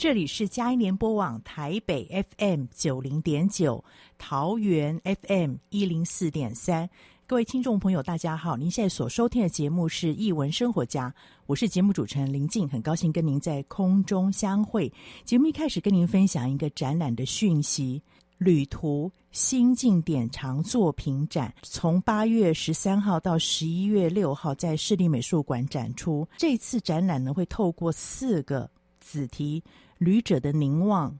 [0.00, 3.84] 这里是嘉音联播网台北 FM 九零点九，
[4.16, 6.88] 桃园 FM 一零四点三。
[7.26, 8.56] 各位听众朋友，大家好！
[8.56, 11.10] 您现在所收听的节目是《艺文生活家》，
[11.44, 14.90] 我是节目主持人林静，很高兴跟您在空中相会。
[15.26, 18.02] 节目一开始跟您分享一个展览的讯息：
[18.38, 26.26] 旅途心境典藏作品展，从八月十三号到十一月六号在市立美术馆展出。
[26.38, 28.66] 这次展览呢，会透过四个
[28.98, 29.62] 子题：
[30.00, 31.14] 旅者的凝望、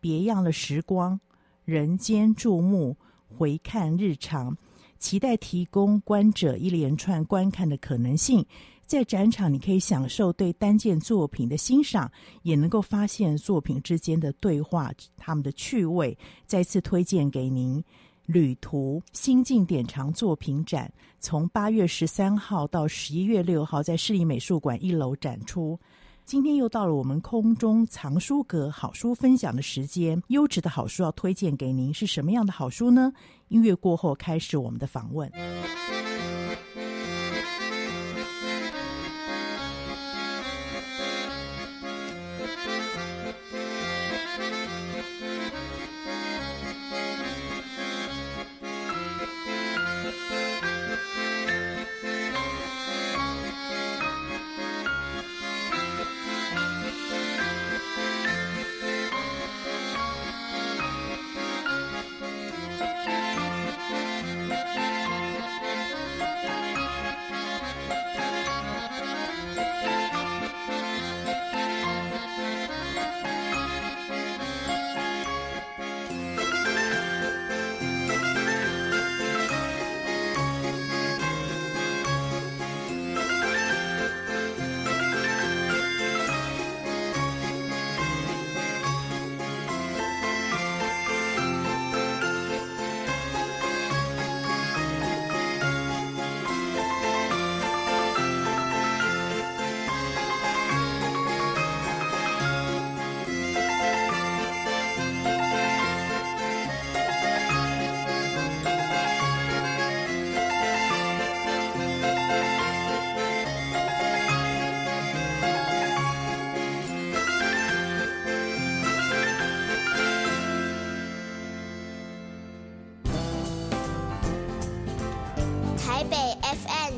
[0.00, 1.18] 别样的时光、
[1.64, 2.94] 人间注目、
[3.26, 4.54] 回看日常。
[4.98, 8.44] 期待提供观者一连串观看的可能性，
[8.84, 12.10] 在展场你可以享受对单件作品的欣赏，
[12.42, 16.14] 也能够发现作品之间的对话，他们的趣味。
[16.44, 17.82] 再次推荐给您，
[18.26, 25.80] 旅途心境典藏作品展，从八月十三号到十一月六号在市立美术馆一楼展出。
[26.28, 33.10] 今天又到了我们空中藏书阁好书分享的时间，优质的好书要推荐给您，是什么样的好书呢？
[33.48, 35.32] 音乐过后开始我们的访问。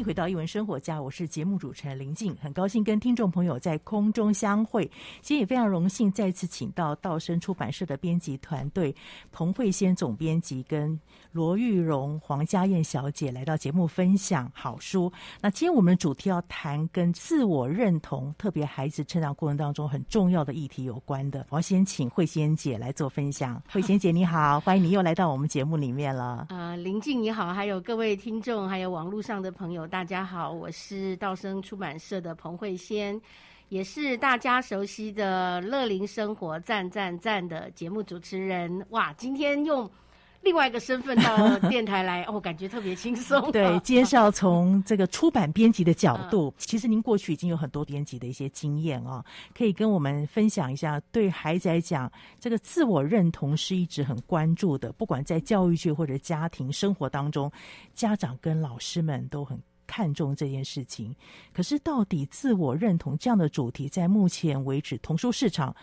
[0.00, 4.90] 迎回到一文生活家，我是节目主持人林静，很高兴跟听众朋友在空中相会。
[5.20, 8.94] 今天也非常荣幸再次请到道生出版社的编辑团队，
[9.30, 10.98] 彭慧仙总编辑跟
[11.32, 15.12] 罗玉荣、黄家燕小姐来到节目分享好书。
[15.38, 21.46] 那今天我们的主题要谈跟自我认同，特别孩子成长过程当中很重要的议题有关的。
[21.50, 23.62] 我要先请慧仙姐来做分享。
[23.70, 26.46] 慧仙姐你好，欢迎你又来到我们节目里面了。
[26.48, 29.86] 呃，林静你好，还有各位听众，还有网络上的朋友。
[29.90, 33.20] 大家好，我是道生出版社的彭慧仙，
[33.70, 38.86] 也是大家熟悉的乐龄生活赞赞赞的节目主持人。
[38.90, 39.90] 哇，今天用
[40.42, 43.50] 另外一个身份到电台来， 哦，感觉特别轻松。
[43.50, 51.00] 对， 介绍从这个出版编辑的角度，其实您过去已经有很多编辑的一些经验哦，可以跟我们分享一下。
[51.10, 57.50] 对孩子来讲，这个自我认同是一直很关注的，不管在教育界或者家庭生活当中，
[57.92, 59.60] 家长跟老师们都很
[59.90, 61.12] 看重这件事情。
[61.52, 65.74] 可是，到底自我认同这样的主题，在目前为止，童书市场。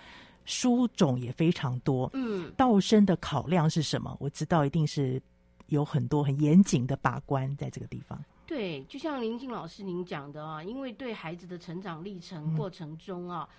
[0.50, 4.16] 书种也非常多，嗯，道生的考量是什么？
[4.18, 5.22] 我知道一定是
[5.66, 8.18] 有很多很严谨的把关在这个地方。
[8.46, 13.56] 对，就像林静老师您讲的啊，因为对孩子的成长历程过程中啊，嗯、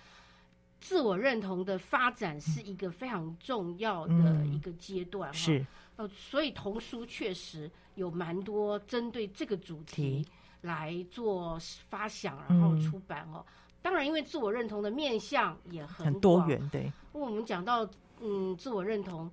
[0.81, 5.63] 自我认同的发展是一个非常重要的一个阶段，是，
[5.95, 10.25] 呃，所以童书确实有蛮多针对这个主题
[10.61, 11.59] 来做
[11.89, 13.45] 发想，然后出版哦。
[13.47, 16.81] 嗯当然，因为自我认同的面向也很，很多元，对。
[17.13, 17.89] 因为我们讲到
[18.19, 19.31] 嗯，自我认同，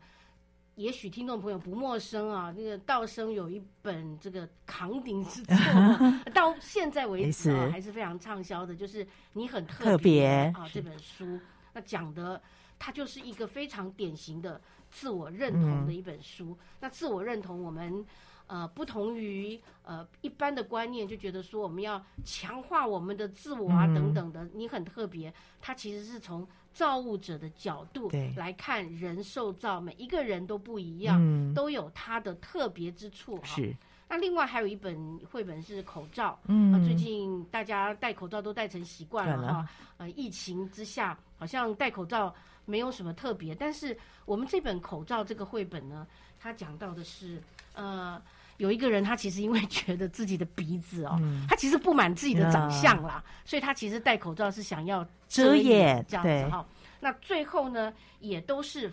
[0.77, 2.55] 也许听众朋友不陌生啊。
[2.57, 5.57] 那个道生有一本这个扛鼎之作，
[6.33, 10.65] 到现在为止啊，还是非常畅销的，就是你很特别啊。
[10.73, 11.41] 这本书，
[11.73, 12.41] 那讲的
[12.79, 14.61] 它就是一个非常典型的
[14.93, 16.51] 自我认同的一本书。
[16.51, 18.07] 嗯、那自我认同，我们。
[18.49, 25.33] 呃，不同于呃一般的观念，就觉得说我们要强化我们的自我啊等等的，嗯、你很特别。
[25.61, 33.41] 它其实是从造物者的角度来看人受造，每一个人都不一样，嗯、都有他的特别之处。
[33.43, 33.75] 是。
[34.09, 39.69] 那另外还有一本绘本是口罩，嗯、呃，最近大家戴口罩都戴成习惯了哈。
[39.97, 42.33] 呃，疫情之下，好像戴口罩
[42.65, 46.07] 没有什么特别，但是我们这本口罩这个绘本呢，
[46.39, 47.43] 它讲到的是
[47.75, 48.23] 呃。
[48.59, 56.67] 有一个人，他其实因为觉得自己的鼻子哦，嗯、他其实不满自己的长相啦，嗯、所以他其实戴口罩是想要遮掩这样子哈。
[57.01, 58.91] 那最后呢，也都是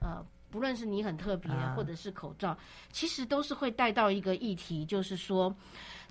[0.00, 2.58] 呃，不论是你很特别，或者是口罩，啊、
[2.92, 5.54] 其实都是会带到一个议题，就是说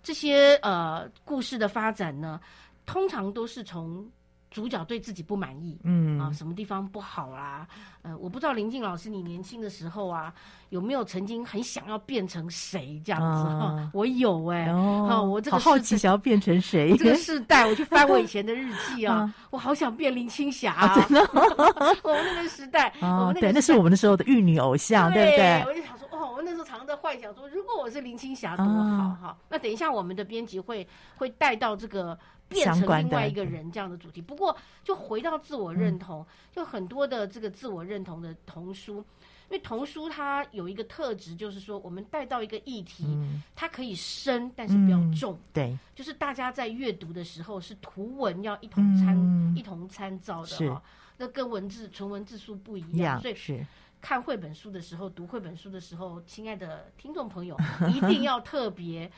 [0.03, 2.39] 这些呃故事的发展呢，
[2.85, 4.09] 通常都是从。
[4.51, 7.67] 主角对自己不满意，嗯啊，什么地方不好啦、啊？
[8.01, 10.33] 呃，我不知道林静老师，你年轻的时候啊，
[10.69, 13.89] 有没有曾经很想要变成谁这样子？
[13.93, 16.95] 我有哎、欸，哦，我这个好奇想要变成谁？
[16.97, 20.95] 这个世代，我去翻我以前的日记啊， 啊我好想变林青霞啊！
[21.07, 21.29] 真的，
[22.03, 25.63] 我们那个时代，啊、我对，那是我们那时候的玉女偶像，对，不对？
[25.67, 29.27] 我就想说，哦，我那时候常常在幻想说，如果我是林青霞多好哈！
[29.27, 30.87] 啊、那等一下，我们的编辑会
[31.17, 32.17] 会带到这个。
[32.49, 43.05] 变成另外一个人这样的主题，不过就回到自我认同，就很多的这个自我认同的童书，因为童书它有一个特质，就是说我们带到一个议题，
[43.55, 50.81] 它可以深，但是不要重，对，就是大家在阅读的时候是图文要一同参一同参照的哈，
[51.17, 53.65] 那跟文字纯文字书不一样，所以是。
[54.01, 57.57] 看绘本书的时候，读绘本书的时候，亲爱的听众朋友
[57.89, 59.11] 一定要特别。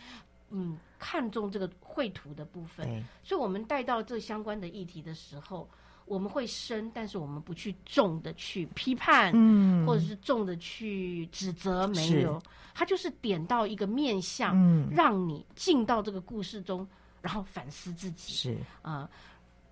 [0.51, 5.67] 嗯，看重这个绘图的部分，所以我们带到这相关的议题的时候，
[6.05, 12.41] 我们会深，但是我们不去重的去批判，嗯，或者是重的去指责，没有，
[12.73, 16.85] 他就是点到一个面相，嗯，让你进到这个故事中，
[17.21, 18.57] 然后反思自己，是。
[18.81, 19.09] 啊、呃，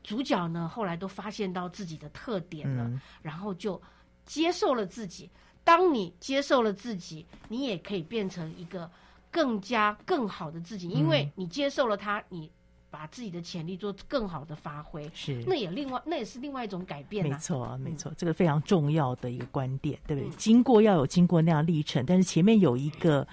[0.02, 3.82] 主角呢后来都发现到自己的特点了，嗯、然后就
[4.26, 5.30] 接受了自己。
[5.66, 8.90] 当你接受了自己，你也可以变成一个。
[9.32, 12.52] 更加更好的自己，因为你接受了他，你
[12.90, 17.28] 把自己的潜力做更好的发挥，是那也另外那也是另外一种改变。
[17.28, 20.30] 没错，没错，这个非常重要的一个观点，对不对？
[20.38, 23.28] 经过要有经过那样历程，但是前面有一个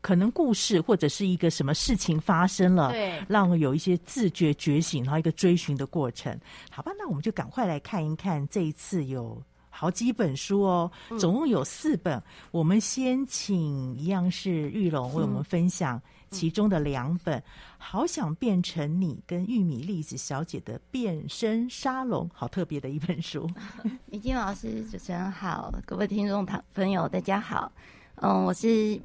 [0.00, 6.38] 可能故事或者是一个什么事情发生了，对，让有一些自觉觉醒，然后一个追寻的过程。
[6.70, 9.42] 好吧，那我们就赶快来看一看这一次有。
[9.74, 12.14] 好几本书哦，总共有四本。
[12.18, 16.00] 嗯、我们先请一样是玉龙为我们分享
[16.30, 17.40] 其中的两本，嗯
[17.78, 23.50] 《好想变成你》跟玉米粒子小姐的变身沙龙，好特别的一本书。
[24.06, 27.72] 米静老师，主持人好，各位听众朋友，大家好。
[28.16, 29.00] 嗯，我是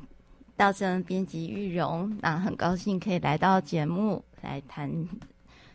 [0.58, 4.92] 道生编辑玉蓉，那很高兴可以来到节目来谈。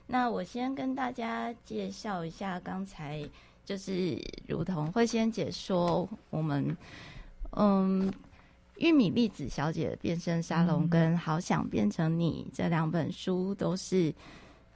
[0.06, 3.26] 那我先跟大家介绍一下刚才。
[3.64, 6.76] 就是如同慧仙姐说，我们
[7.50, 8.12] 嗯，
[8.78, 14.12] 玉米粒子小姐的变身沙龙跟好想变成你这两本书都是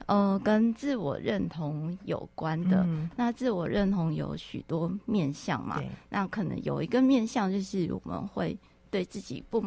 [0.05, 2.83] 呃跟自我认同有关的。
[2.85, 8.57] 嗯、那自我认同有许多面向嘛，那可能有一个面向就是我们会
[8.89, 9.63] 对自己不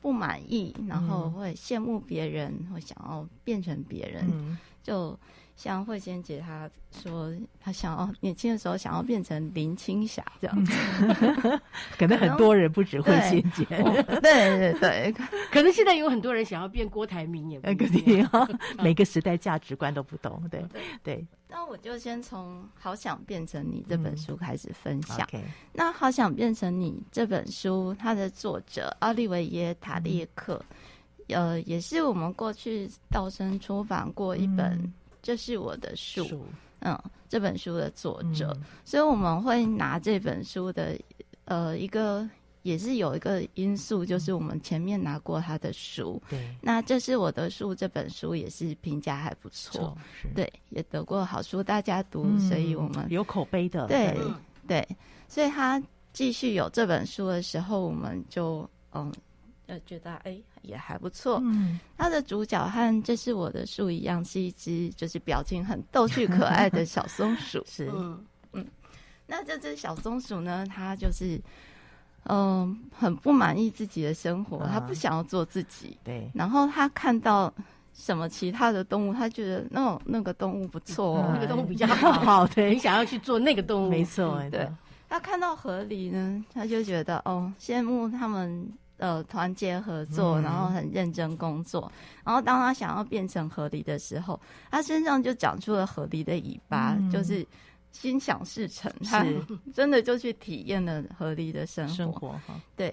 [0.00, 4.24] 不满意，然后会羡慕别人，会想要变成别人。
[4.32, 5.18] 嗯就
[5.56, 10.72] 像慧仙姐她说，她想要年轻的时候想要变成林青霞这样子，
[11.98, 13.64] 可能很多人不止慧仙姐，
[14.20, 15.14] 对对对，
[15.52, 18.28] 可能现在有很多人想要变郭台铭也不一定，
[18.82, 20.64] 每个时代价值观都不同，对
[21.02, 21.26] 对。
[21.48, 25.18] 那我就先从《好想变成你》这本书开始分享。
[25.32, 30.60] 嗯 okay、那《好想变成你》这本书，它的作者奥利维耶·塔列克，
[31.28, 34.76] 嗯、呃，也是我们过去道生出版过一本
[35.24, 36.24] 《这是我的树》
[36.80, 40.96] 嗯，嗯，这本书的作者，嗯、所以我们会拿这本书的
[41.46, 42.28] 呃一个。
[42.64, 49.94] 也是有一个因素，就是我们前面拿过他的书，对，那这是我的书，这本书也是评价还不错，
[50.34, 54.16] 对，也得过好书大家读，嗯、所以我们有口碑的，对。
[54.66, 54.88] 对，
[55.28, 55.78] 所以他
[56.14, 59.12] 继续有这本书的时候，我们就嗯，
[59.74, 61.40] 呃，觉得哎也还不错。
[61.42, 68.66] 嗯，他的主角和这是我的树一样，是一只就是表情很逗趣可爱的小松鼠， 是嗯嗯，
[69.26, 71.40] 那这只小松鼠呢，它就是。
[72.26, 75.94] 嗯，很不满意自己的生活，他不想要做自己。
[76.02, 77.52] 对，然后他看到
[77.92, 81.86] 什么其他的动物，他觉得那种那个动物不错哦，那个动物比较
[82.24, 84.42] 好，对，你想要去做那个动物，没错。
[84.50, 84.66] 对，
[85.06, 88.66] 他看到河狸呢，他就觉得哦，羡慕他们
[88.98, 91.90] 呃团结合作，然后很认真工作。
[92.24, 97.46] 然后当他想要变成河狸的时候，他身上就长出了河狸的尾巴，就是。
[97.94, 99.24] 心想事成，他
[99.72, 101.94] 真的就去体验了河狸的生活。
[101.94, 102.92] 生活哈，对。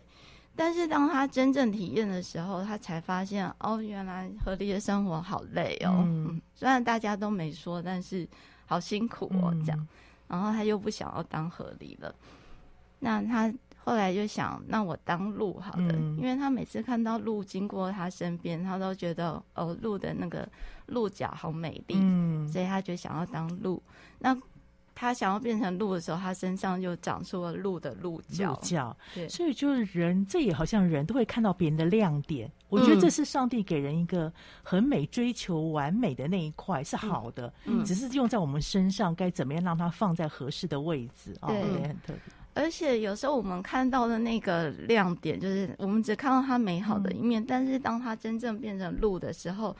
[0.56, 6.04] 但是当他真正体验的时候，他才发现哦，原来河狸的生活好累哦。
[6.06, 8.30] 嗯，虽然大家都没说，但是
[8.68, 9.80] 好辛苦哦，这样。
[9.80, 9.88] 嗯，
[10.28, 12.14] 然后他又不想要当河狸了。
[13.00, 13.52] 那他
[13.84, 20.48] 后来就想，那我当鹿好了，嗯，因为他每次看到鹿经过他身边，他都觉得哦，鹿的那个
[20.86, 23.82] 鹿角好美丽，嗯，所以他就想要当鹿。
[24.20, 24.38] 那
[24.94, 28.52] 他想要变成鹿的时候，他身上就长出了鹿的鹿角。
[28.52, 32.48] 鹿角，对，所以就是人，这也好像人都会看到别人的亮点。
[32.48, 42.22] 嗯、我觉得这是上帝给人一个很美、追求完美的那一块是好的，嗯，只是用在我们身上该怎么样让它放在合适的位置啊，对，哦、也很特别。
[42.54, 49.76] 而且有时候我们看到的那个亮点，就是我们只看到它美好的一面，嗯、但是当它真正变成鹿的时候，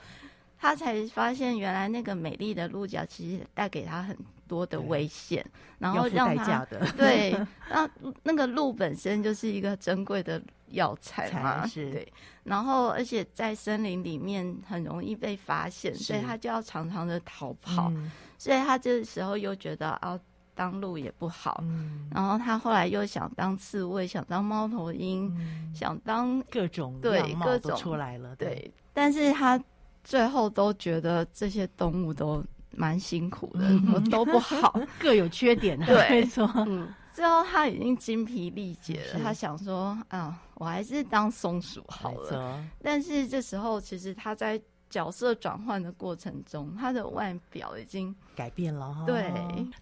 [0.58, 4.16] 他才发现原来那个美丽的鹿角其实带给他很。
[4.48, 5.42] 多的危险，
[5.78, 6.62] 然后让他
[6.94, 7.34] 对，
[7.70, 7.88] 那
[8.22, 11.90] 那个鹿本身就是一个珍贵的药材嘛，是。
[11.90, 12.12] 对，
[12.44, 20.20] 然后而且在森林里面很容易被发现，所以他就要常常的逃跑，嗯、所以他这时候又觉得啊，
[20.54, 29.62] 当鹿也不好，嗯、然后他后来又想当刺猬，想当猫头鹰，嗯、想当各种对各种出来了，对，对，但是他
[30.02, 32.44] 最后都觉得这些动物都。
[32.74, 35.78] 蛮辛苦的，嗯、都不好， 各有缺点。
[35.80, 36.50] 对， 没错。
[36.56, 42.64] 嗯，最后他已经精疲力竭了，他想说啊，我还是当松鼠好了。
[42.82, 44.58] 但是这时候，其实他在
[44.92, 49.04] 角色转换的过程中，他的外表已经改变了哈。
[49.06, 49.32] 对，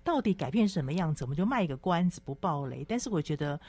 [0.02, 1.24] 到底改变什么样子？
[1.24, 2.86] 我们就卖个关子，不爆雷。
[2.88, 3.60] 但是我觉得。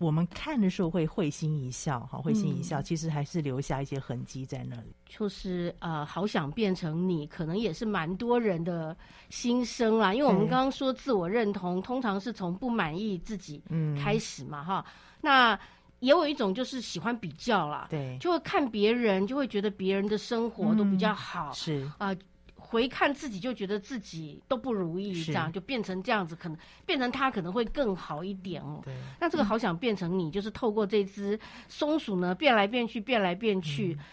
[0.00, 4.94] 我们看的时候会会心一笑，哈，会心一笑，其实还是留下一些痕迹在那里。
[5.06, 8.96] 就是呃，好想变成你，可能也是蛮多人的
[9.28, 10.14] 心声啦。
[10.14, 13.60] 因为我们刚刚说自我认同，通常是从不满意自己
[14.00, 14.92] 开始嘛，哈、嗯。
[15.20, 15.60] 那
[16.00, 21.82] 也有一种就是喜欢比较啦，对，就会看别人，就会觉得别人的生活都比较好，嗯、是。
[21.98, 22.08] 啊。
[22.08, 22.16] 呃
[22.60, 28.82] 回看自己就觉得自己都不如意，这样就变成这样子，可能变成他可能会更好一点哦。
[28.84, 34.04] 对，那这个好想变成你，就是透过这只松鼠呢，变来变去，变来变去，嗯、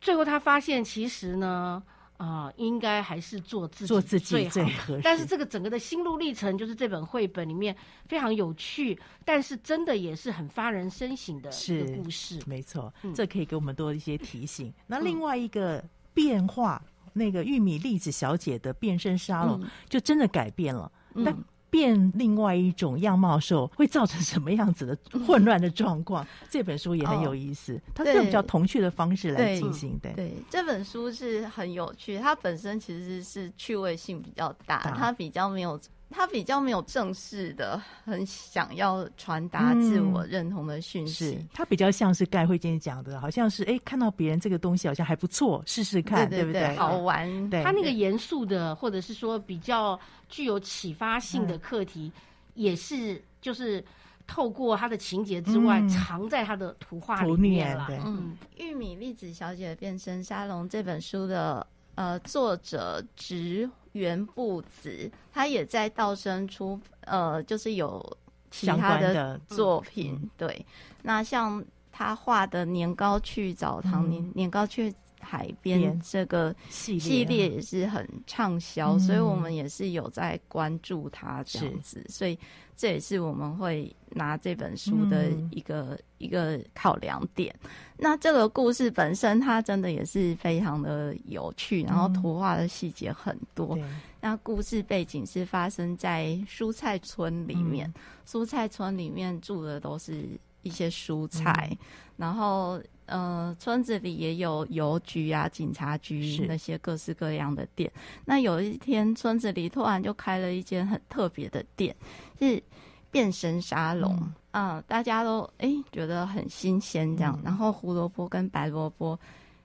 [0.00, 1.80] 最后他发现其实呢，
[2.20, 5.00] 啊、呃，应该还是做自己做自己最合适。
[5.02, 7.74] 但是这个整个的心路历程，就是这本绘本里面
[8.06, 12.38] 非常有趣，但是真的也是很发人深省的一个故事。
[12.46, 14.72] 没错，嗯、这可以给我们多一些提醒。
[14.86, 16.82] 那另外一个变化。
[17.12, 21.36] 那个玉米粒子小姐的变身沙龙就真的改变了，嗯、但
[21.70, 26.24] 变另外一种样貌的时候会造成什么样子的混乱的状况？
[26.24, 35.80] 嗯、这本书也很有意思，哦、它是用比较童趣的方式来进行对，这本书是很有趣，它本身其实是趣味性比较，大它比较没有。
[36.10, 41.38] 他比较没有正式的，很想要传达自我认同的讯息。
[41.40, 46.76] 嗯、他比较像是盖慧娟讲的，好像是哎，看到别人这个东西好像还不错，试试看，对，对，对，对不对？
[46.76, 47.50] 好玩。
[47.50, 49.98] 对，他那个严肃的，或者是说比较
[50.28, 52.22] 具有启发性的课题，嗯、
[52.54, 53.82] 也是就是
[54.26, 57.86] 透过他的情节之外，嗯、藏在他的图画里面了。
[58.04, 61.66] 嗯，玉米粒子小姐的变身沙龙这本书的。
[61.96, 68.16] 呃，作者植原布子，他也在道生出，呃，就是有
[68.50, 70.18] 其他的作品。
[70.22, 70.66] 嗯、对，
[71.02, 74.94] 那像他画的《年糕去澡堂》嗯，年年糕去。
[75.20, 82.38] 海边这个系列也是很畅销，所以我们也是有在关注它这样子，所以
[82.76, 87.54] 这也是我们会拿这本书的一个、嗯、一个考量点。
[87.96, 93.76] 那这个故事本身它真的也是非常的有趣，然后图画的细节很多。
[93.76, 100.28] 嗯、那故事背景是发生在蔬菜村里面，嗯、蔬菜村里面住的都是
[100.62, 101.78] 一些蔬菜，嗯、
[102.16, 102.80] 然后。
[103.10, 107.90] 呃，村子里也有邮局啊、警察局那些各式各样的店。
[108.24, 111.94] 那有一天，村子里突然就开了一间很特别的店，
[112.38, 112.62] 是
[113.10, 114.16] 变身沙龙。
[114.52, 117.36] 嗯，呃、大家都哎、欸、觉得很新鲜这样。
[117.40, 119.18] 嗯、然后胡萝卜跟白萝卜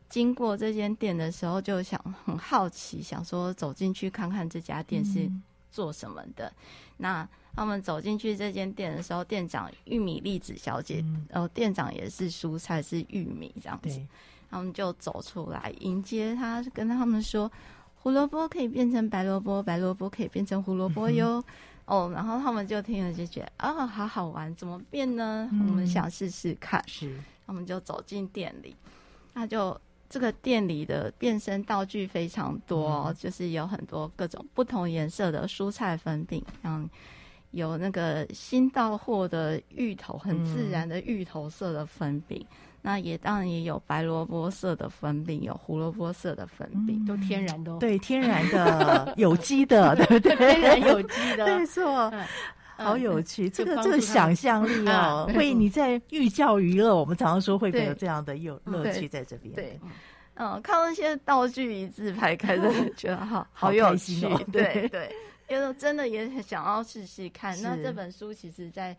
[0.10, 5.30] 经过这间店的时候，就想很好奇，想说走进去看看这家店是
[5.72, 6.48] 做什么的。
[6.48, 6.56] 嗯、
[6.98, 13.90] 那他们走进去这间店的时候，店长玉米粒子小姐，嗯、呃，店长也是蔬菜，是玉米这样子。
[13.90, 14.08] 对
[14.50, 17.52] 他们就走出来迎接他，跟他们说
[17.98, 21.40] ：“胡萝卜可以变成白萝卜，白萝卜可以变成胡萝卜哟。
[21.40, 21.44] 嗯”
[21.86, 25.50] 哦，然后他们就听了就觉得啊、哦，好好玩，怎么变呢？
[25.52, 26.82] 嗯、我们想试试看。
[26.88, 28.76] 是，他们就走进店里，
[29.34, 36.90] 那就这个店里的变身道具非常多，嗯、就是有很多各种不同颜色的蔬菜粉饼，像。
[37.56, 50.36] 有那个新到货的芋头，很自然的芋头色的粉饼，嗯、那也当然也有白萝卜色的粉饼，有胡萝卜色的粉饼，嗯、都天然的，对，天然的， 有机的，对不对？
[50.36, 52.26] 天然有机的， 没错，嗯、
[52.76, 59.80] 好有趣，嗯、这个这个想象力哦，会你在寓教于乐，我们常常说会有这样的有乐趣在这边，对，
[60.36, 65.10] 嗯，看到那些道具一字排开，真的觉得好好有趣，哦、对 对。
[65.48, 67.60] 因为真的也很想要试试看。
[67.62, 68.96] 那这本书其实，在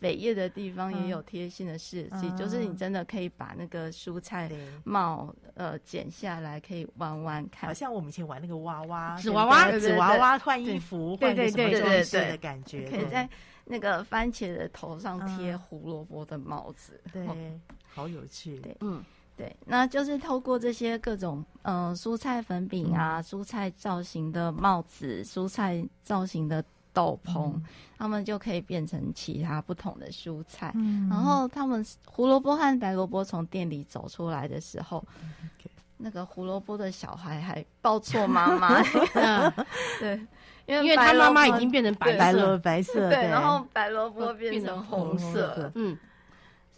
[0.00, 4.50] 扉页的地方也有贴心的设计，嗯、就是你真的可以把那个蔬菜
[4.82, 12.88] 帽呃剪下来，可以弯弯看，好像我们以前玩那个娃娃纸娃娃，纸娃娃换衣服，换个什么装饰的感觉。
[12.88, 13.28] 可以在
[13.66, 17.26] 那个番茄的头上贴胡萝卜的帽子，对，
[17.88, 18.58] 好有趣。
[18.60, 19.04] 对，嗯。
[19.40, 26.62] 对，那就是透过这些各种嗯、呃、蔬菜粉饼啊、嗯、蔬菜造型的帽子、蔬菜造型的
[26.92, 27.62] 斗篷，嗯、
[27.96, 30.70] 他们就可以变成其他不同的蔬菜。
[30.74, 35.48] 嗯、然后他们胡萝卜和白萝卜从店里走出来的时候，嗯、
[35.96, 38.82] 那个胡萝卜的小孩还抱错妈妈。
[39.98, 40.20] 对，
[40.66, 45.72] 因为因为他妈妈已经变成白白萝白色，对，然后白萝卜变成红色。
[45.74, 45.96] 嗯。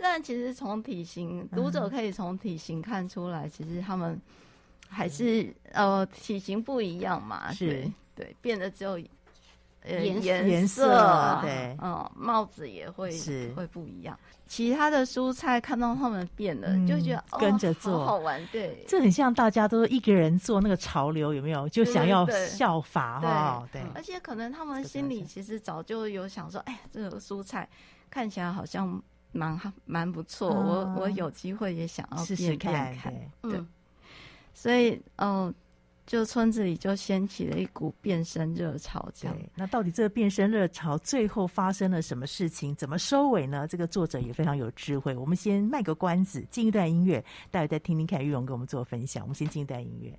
[0.02, 4.20] 但其实从体型，读者可以从体型看出来，其实他们
[4.88, 8.98] 还是呃体型不一样嘛，是对，对，变得只有
[9.84, 14.18] 颜颜色，对，嗯，帽子也会是会不一样。
[14.46, 21.68] 其他的蔬菜看到他们变了，就觉得跟着做好玩，对，这很像大家都一个人做那个潮流，有没有？
[21.68, 23.80] 就想要效法哈，对。
[23.94, 27.68] 而且可能他们心里其实早就有想说，哎，这个蔬菜
[28.10, 29.00] 看起来好像。
[29.32, 30.50] 蛮好，蛮不错。
[30.50, 33.12] 嗯、我我有机会也想要试试看看。
[33.42, 33.68] 对，嗯、
[34.54, 35.54] 所以嗯、呃，
[36.06, 39.08] 就村子里就掀起了一股变身热潮。
[39.14, 42.74] 这样，那到底这个变身热潮最后发生了什么事情？
[42.74, 43.66] 怎么收尾呢？
[43.66, 45.16] 这个作者也非常有智慧。
[45.16, 49.24] 我们先卖个关子，进一段音乐，待会再听听看玉荣给我们做分享。
[49.24, 50.18] 我们先进一段音乐。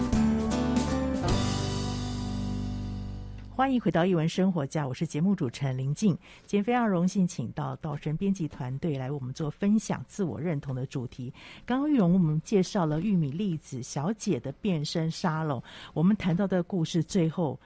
[3.61, 6.17] 欢迎回到一文生活家，我是节目主持人林静。
[6.47, 11.31] 今天非常荣幸，请到稻神编辑团队来我们做分享自我认同的主题。
[11.63, 15.61] 刚刚玉蓉我们介绍了玉米粒子小姐的变身沙龙，
[15.93, 17.59] 我们谈到的故事最后。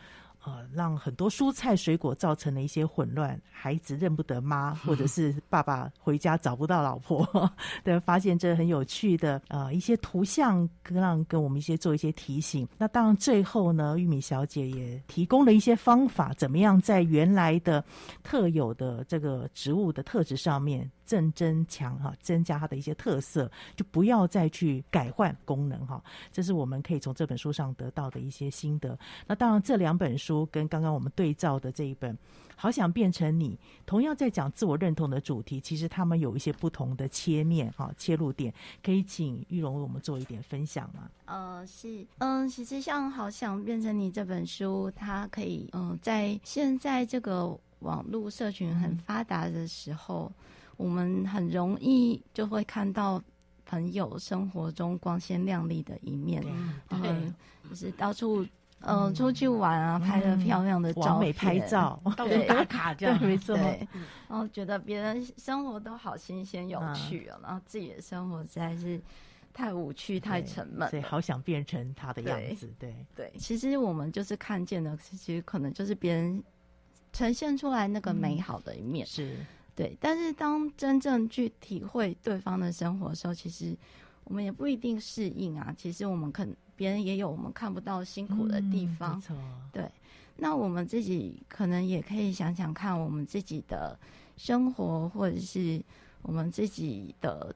[0.46, 7.28] 呃，让很多蔬菜水果造成了一些混乱，孩子认不得妈，或者 是爸爸回家找不到老婆，
[7.84, 12.68] 对，发现这很有趣的呃一些图像，让跟我们一些做一些提醒。
[12.78, 17.84] 那当然最后呢，玉米小姐也提供了一些方法，怎么样在原来的
[18.24, 20.90] 特有的这个植物的特质上面。
[21.06, 26.04] 正增强哈，增加它的一些特色，就不要再去改换功能哈。
[26.32, 28.98] 这是我们可以从这本书上得到的一些心得。
[29.28, 32.12] 那当然，这两本书跟刚刚我们对照的这一本
[32.56, 33.52] 《好想变成你》，
[33.86, 38.52] 同样在讲自我认同的主题，其实他们有一些不同的切面哈，切入点。
[38.84, 41.08] 可以请玉龙为我们做一点分享吗？
[41.26, 50.32] 呃，是，嗯，其实像《好想变成你》这本书，它可以，嗯，在现在这个网络社群很发达的时候。
[50.78, 53.24] 我们很容易就会看到
[53.66, 56.44] 朋友生活中光鲜亮丽的一面，
[56.90, 57.34] 嗯，
[57.70, 58.46] 就是到处
[58.86, 63.58] 呃出去玩啊，拍了漂亮的照美拍照，到处打卡这样，没错。
[63.58, 63.88] 对，
[64.30, 69.02] 然后觉得别人生活都好新鲜有趣啊，然后自己的生活实在是
[69.54, 72.72] 太无趣、太沉闷，所以好想变成他的样子。
[72.78, 76.44] 对对，其实我们就是看见的，其实可能就是别人
[77.12, 79.38] 呈现出来那个美好的一面，是。
[79.76, 83.76] 对，但是当真正去体会对方的生活的时候，其实
[84.26, 85.74] 我们也不一定适应啊。
[85.78, 89.22] 其实我们可能别人也有我们看不到辛苦的地方。
[89.30, 89.90] 嗯，对，
[90.38, 93.98] 那我们自己可能也可以想想看，我们自己的
[94.38, 95.82] 生活，或者是
[96.22, 97.56] 我们自己的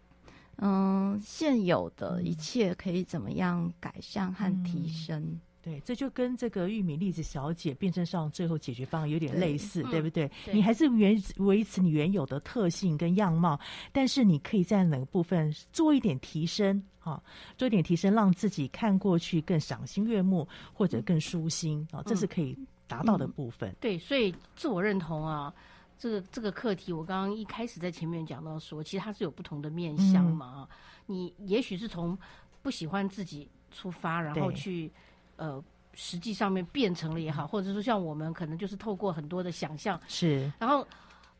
[0.57, 5.21] 嗯现有的一切，可以怎么样改善和提升。
[5.21, 10.25] 嗯对，这就跟这个玉米粒子小姐变身上最后解决方案有点类似，对，对不对？
[10.25, 13.59] 嗯、对，你还是原维持你原有的特性跟样貌，
[13.91, 17.21] 但是你可以在哪个部分做一点提升啊？
[17.55, 23.69] 做一点提升，让自己看过去更赏心悦目，或者更舒心啊，这是可以达到的部分。
[23.69, 25.53] 嗯嗯、对，所以自我认同啊，
[25.99, 30.67] 这个这个课题，我刚刚一开始在前面讲到说，其实它是有不同的面向嘛。
[31.07, 32.17] 嗯、你也许是从
[32.63, 34.91] 不喜欢自己出发，然后去。
[35.39, 40.85] 呃，实际上面变成了也好，或者说像我们可能就是透过很多的想象，是，然后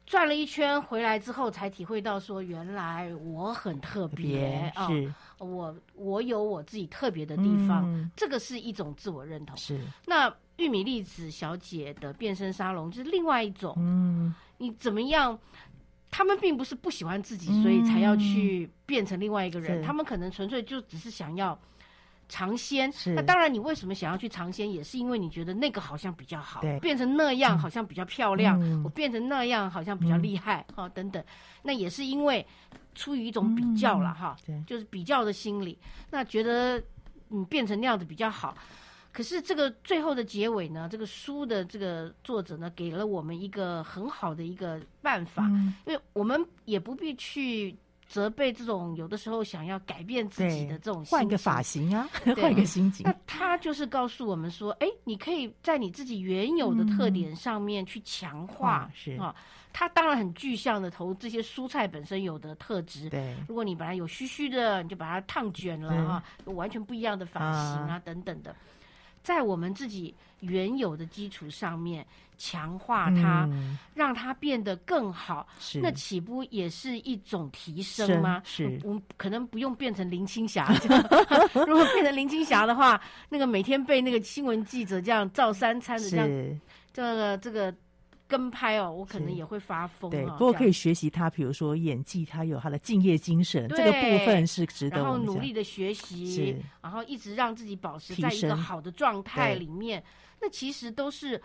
[0.06, 5.14] 转了一圈回来之后，才体会到说原来我很特别啊，是。
[5.38, 9.56] 我我有我自己特别的地方，嗯，这个是一种自我认同。
[9.58, 15.38] 是，那玉米粒子小姐的变身沙龙就是另外一种，嗯，你怎么样？
[16.10, 21.60] 他们并不是不喜欢自己，所以才要去变成另外一个人，嗯，他们可能纯粹就只是想要。
[22.30, 31.22] 尝鲜，那当然，你为什么想要去尝鲜，也是因为你觉得那个好像比较好，变成那样好像比较漂亮，嗯、我变成那样好像比较厉害，哈、嗯，等等，
[31.64, 32.46] 那也是因为
[32.94, 35.76] 出于一种比较了，哈、嗯，就是比较的心理，
[36.12, 36.82] 那觉得
[37.30, 38.56] 你变成那样子比较好。
[39.12, 47.76] 可是这个最后的结尾呢，这个书的这个作者呢，给了我们一个很好的一个办法，嗯、因为我们也不必去。
[48.10, 53.06] 责备这种有的时候想要改变自己的这种换个发型啊， 换一个心情。
[53.06, 59.34] 那他就是告诉我们说，哎，你可以在你自己原有的特点上面去强化，嗯、是啊。
[59.72, 63.08] 他当然很具象的投这些蔬菜本身有的特质。
[63.08, 68.54] 对，如果你本来有须须的，你就把它烫卷了啊，完全不一样的发型啊，等等的。
[69.22, 72.04] 在我们自己原有的基础上面
[72.40, 78.42] 强化它，嗯，让它变得更好，是那岂不也是一种提升吗？
[78.44, 80.74] 是，我们可能不用变成林青霞。
[81.68, 83.00] 如果变成林青霞的话，
[83.30, 86.28] 那个每天被那个新闻记者这样照三餐的这样，
[86.92, 87.72] 这个这个。
[88.30, 90.12] 跟拍哦，我可能也会发疯。
[90.12, 94.98] 对，不过可以学习他，比如说演技，他有他的敬业精神，这个部分是值得。
[94.98, 100.04] 然后努力的学习，然后一直让自己保持在一个好的状态里面。
[100.40, 101.42] 那其实都是，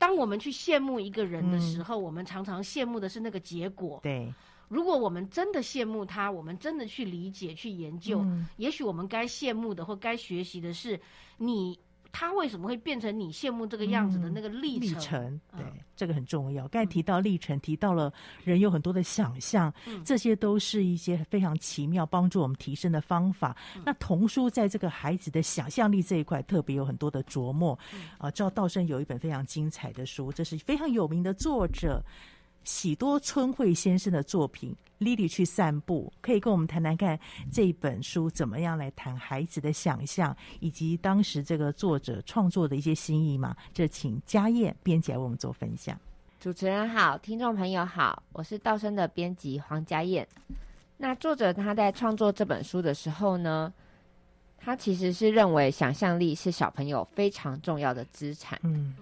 [0.00, 4.00] 当我们去羡慕一个人的时候，嗯，我们常常羡慕的是那个结果。
[4.02, 4.32] 对，
[4.68, 10.98] 如果我们真的羡慕他，我们真的去理解、去研究，嗯，也许我们该羡慕的或该学习的是
[11.36, 11.78] 你。
[12.12, 14.88] 他为什么会变成你羡慕这个样子的那个历程？
[14.88, 16.66] 历程，对，嗯、这个很重要。
[16.68, 18.12] 刚才提到历程，提到了
[18.44, 23.56] 人有很多的想象，嗯、这些都是一些非常奇妙帮助我们提升的方法。
[23.76, 27.78] 嗯、那童书在这个孩子的想象力这一块特别有很多的琢磨。
[27.94, 32.02] 嗯、啊，赵道生有一本非常精彩的书，这是非常有名的作者。
[32.70, 37.18] 喜多春惠先生的作品《莉莉去散步》，可以跟我们谈谈看
[37.50, 43.56] 这本书怎么样来谈孩子的想象，以及当时这个作者创作的一些心意吗？
[43.74, 45.98] 这请佳燕编辑来为我们做分享。
[46.38, 50.26] 主持人好，听众朋友好，我是道生的编辑黄佳燕。
[50.96, 53.74] 那作者他在创作这本书的时候呢，
[54.56, 58.60] 他其实是认为想象力是小朋友非常重要的资产。
[58.62, 58.94] 嗯。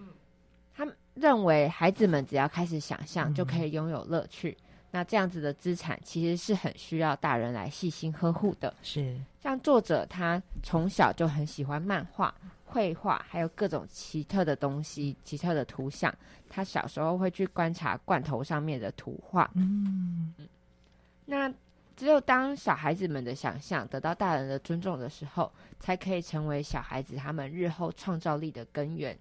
[1.21, 4.57] 认为孩子们只要开始想象，就可以拥有乐趣。
[4.61, 8.73] 嗯、那这样子的资产其实是很需要大人来细心呵护的。
[8.83, 16.15] 是，像作者他从小就很喜欢漫画、绘画，还有各种奇特的东西、奇特的图像。
[16.49, 19.51] 他小时候会去观察罐头上面的图画。
[19.55, 20.33] 嗯，
[21.27, 21.53] 那
[21.95, 29.19] 只有当小孩子们的想象得到大人的尊重的时候，才可以成为小孩子他们日后创造力的根源。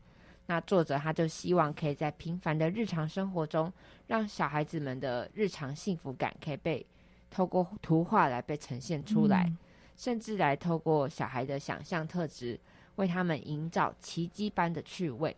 [0.47, 3.71] 那作者他就希望可以在平凡的日常生活中，
[4.07, 6.83] 让小孩子们的日常幸福感可以被
[7.29, 9.57] 透过图画来被呈现出来，嗯、
[9.97, 12.57] 甚至来透过小孩的想象特质，
[12.95, 15.35] 为他们营造奇迹般的趣味。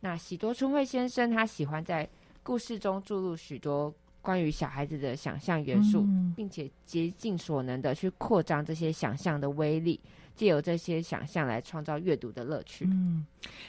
[0.00, 2.08] 那喜多春惠先生他喜欢在
[2.42, 10.00] 故事中注入许多关于小孩子的想象元素，嗯、并且竭尽所能的去扩张这些想象的威力。
[10.38, 12.84] 借由这些想象来创造阅读的乐趣。
[12.84, 13.26] 嗯，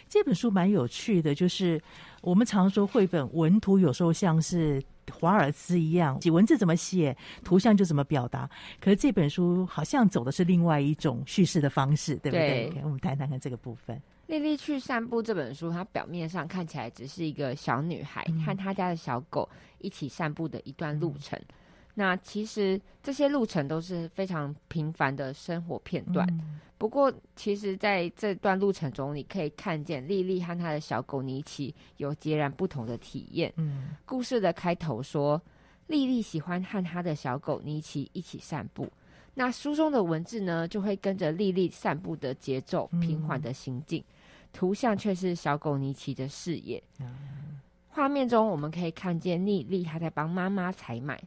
[0.08, 1.82] 这本书蛮有趣的，就是
[2.21, 4.79] 我们常说绘本文图有时候像是
[5.12, 8.47] 华尔兹一样，文字怎么写，图像就怎么表达。
[8.79, 12.69] 可是这本书好像走的是另外一种叙事的方式，对不对？
[12.69, 13.97] 对，我们谈谈看这个部分。
[14.27, 21.36] 《莉莉去散步》这本书，它表面上看起来只是一个小女孩和她家的小狗一起散步的一段路程。
[21.39, 21.55] 嗯
[21.95, 26.25] 那其实这些路程都是非常平凡的生活片段。
[26.32, 33.52] 嗯、不过，其实在这段路程中，你可以看见莉莉和她的小狗尼奇有截然不同的体验。
[33.58, 35.41] 嗯，故事的开头说，
[35.88, 38.88] 莉莉喜欢和她的小狗尼奇一起散步。
[39.34, 44.13] 那书中的文字呢，就会跟着莉莉散步的节奏，平缓的行进，嗯、
[44.54, 46.82] 图像却是小狗尼奇的视野。
[46.99, 51.21] 嗯、画面中，我们可以看见莉莉她在帮妈妈采买。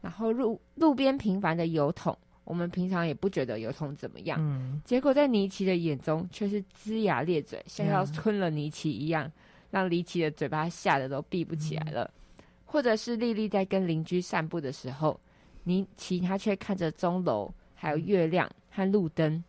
[0.00, 9.32] 然后路路边平凡的油桶，我们平常也不觉得油桶怎么样，嗯，结果在尼奇的眼中却是龇牙咧嘴，像要吞了尼奇一样，嗯、
[9.70, 12.10] 让尼奇的嘴巴吓得都闭不起来了。
[12.38, 15.18] 嗯、或者是莉莉在跟邻居散步的时候，
[15.64, 19.42] 尼奇他却看着钟楼，还有月亮和路灯，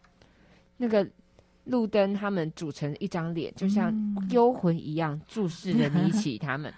[0.78, 1.08] 那个
[1.66, 3.94] 路灯他们组成一张脸，就像
[4.32, 6.74] 幽魂一样注视着尼奇他们。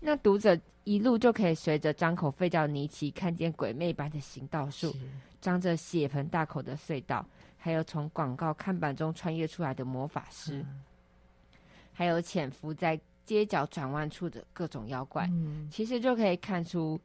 [0.00, 4.94] 那读者一路就可以随着张口吠叫尼奇，看见鬼魅般的行道树，
[5.40, 7.26] 张着血盆大口的隧道，
[7.58, 10.82] 还有从广告看板中穿越出来的魔法师，嗯、
[11.92, 15.26] 还有潜伏在街角转弯处的各种妖怪。
[15.32, 16.98] 嗯、其实就可以看出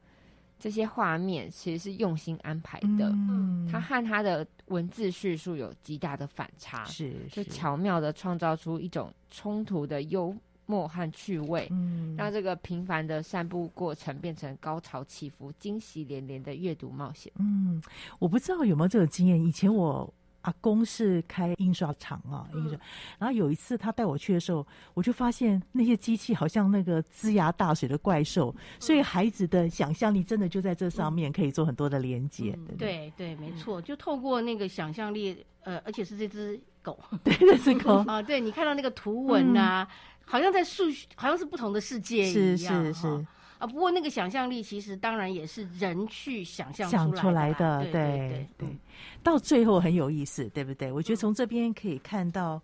[0.58, 3.10] 这些画面其实是用心安排的。
[3.10, 10.34] 嗯，他和他的文字叙述有极大的反差，是，是就巧妙的创造出一种冲突的幽。
[10.66, 17.32] 默和趣味，嗯，让这个平凡的散步过程变成高潮起伏、惊喜连连的阅读冒险。
[17.38, 17.82] 嗯，
[18.18, 19.42] 我不知道有没有这个经验。
[19.42, 22.78] 以前我阿公是开印刷厂啊，印刷。
[23.18, 32.58] 然后有一次他带我去的时候，我就发现那些机器好像那个龇牙大嘴的怪兽，所以孩子的想象力真的就在这上面可以做很多的连接。
[32.78, 39.88] 对对，没错，就透过那个想象力，呃，而且是这只狗， 对，这只狗啊，对你看到那个图文啊。
[40.24, 43.26] 好像在数学，好像是不同的世界一样，是是是
[43.58, 43.66] 啊。
[43.66, 48.18] 不过那个想象力其实当然也是人去想象出来的，想出来的，对对对。
[48.28, 48.76] 对对
[49.22, 50.90] 到最后很有意思，对不对？
[50.90, 52.60] 我觉得从这边可以看到。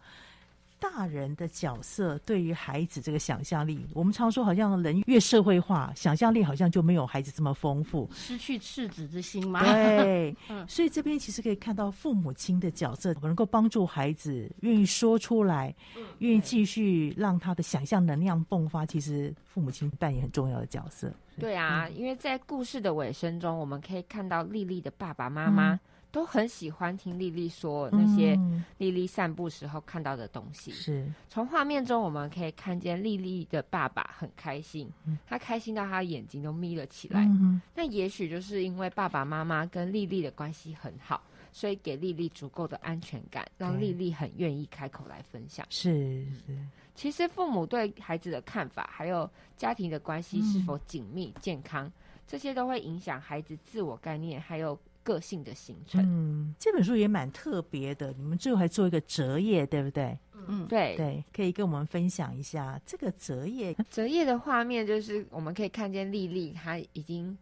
[0.80, 9.62] 大人的角色对于孩子这个想象力，我们常说好像人越社会化，想象力好像就没有孩子这么丰富，失去赤子之心嘛。
[9.62, 15.74] 对， 嗯、所以这边其实可以看到父母亲的角色，能够帮助孩子愿意说出来，
[16.18, 18.86] 愿意继续让他的想象能量迸发。
[18.86, 21.12] 其实父母亲扮演很重要的角色。
[21.38, 25.74] 对啊，嗯、因为在故事的尾声中，我们可以看到莉莉的爸爸妈妈。
[25.74, 25.80] 嗯
[26.12, 28.38] 都很喜欢听丽丽说那些
[28.78, 30.72] 丽丽散步时候看到的东西。
[30.72, 31.06] 是。
[31.28, 34.90] 从画面中我们可以看见丽丽的爸爸很开心，
[35.26, 37.28] 他开心到他眼睛都眯了起来。
[37.74, 45.64] 那也许就是因为爸爸妈妈跟丽丽的关系很好，所以给丽丽足够的安全感，让丽丽很愿意开口来分享。
[45.70, 46.58] 是是，
[46.94, 51.90] 其实父母对孩子的看法，还有家庭的关系是否紧密、嗯、健康，
[52.26, 54.78] 这些都会影响孩子自我概念还有
[55.10, 56.00] 个性的形成。
[56.04, 60.16] 嗯，这本书也蛮特别的，你们最后还做一个折页，对不对？
[60.46, 63.76] 嗯，对对，可以跟我们分享一下这个折页。
[63.90, 67.36] 折页的画面就是我们可以看见丽丽她已经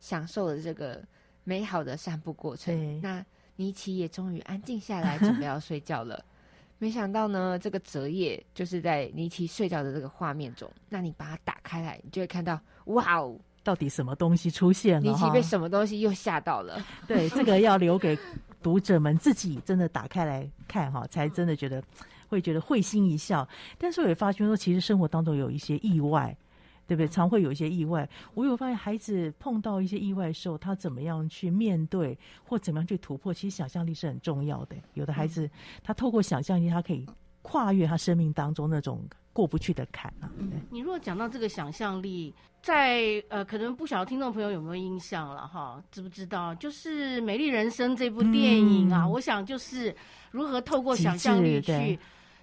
[0.00, 1.02] 享受了这个
[1.44, 3.00] 美好的散步过程。
[3.00, 3.24] 那
[3.56, 6.24] 尼奇也终于安静下来，准备要睡觉了。
[6.78, 10.70] 没想到呢，这个折页就是在尼奇睡觉的这个画面中。
[10.88, 15.10] 那你把它打开来，你就会看到，哇哦，到底什么东西出现了？
[15.10, 16.84] 尼奇被什么东西又吓到了？
[17.06, 18.18] 对，这个要留给
[18.62, 21.82] 读者们自己真的打开来看哈，才真的觉得。
[22.30, 23.44] 会觉得会心一笑，
[23.76, 26.32] 但是我也发现说，其实生活当中有一些意外，
[26.86, 27.08] 对不对？
[27.08, 28.08] 常会有一些意外。
[28.34, 33.34] 我有发现，孩子碰到一些意外的时候，他怎么样去面对，或怎么样去突破？
[33.34, 34.76] 其实想象力是很重要的。
[34.94, 35.50] 有的孩子，
[35.82, 37.04] 他透过想象力，他可以
[37.42, 39.02] 跨越他生命当中那种
[39.40, 40.30] 过不去的坎啊。
[40.70, 45.82] 你如果讲到这个想象力，在呃，可能不晓得听众朋友有没有印象了哈？
[45.90, 46.54] 知不知道？
[46.56, 49.94] 就是《美丽人生》这部电影啊，嗯、我想就是
[50.30, 51.98] 如何透过想象力去。